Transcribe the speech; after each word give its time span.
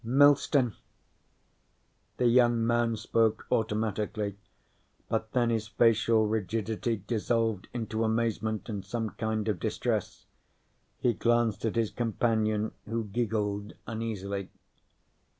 "Millstone." 0.03 0.75
The 2.17 2.25
young 2.25 2.65
man 2.65 2.95
spoke 2.95 3.45
automatically, 3.51 4.35
but 5.09 5.31
then 5.33 5.51
his 5.51 5.67
facial 5.67 6.25
rigidity 6.25 7.03
dissolved 7.05 7.67
into 7.71 8.03
amazement 8.03 8.67
and 8.67 8.83
some 8.83 9.11
kind 9.11 9.47
of 9.47 9.59
distress. 9.59 10.25
He 10.97 11.13
glanced 11.13 11.65
at 11.65 11.75
his 11.75 11.91
companion, 11.91 12.71
who 12.87 13.03
giggled 13.03 13.73
uneasily. 13.85 14.49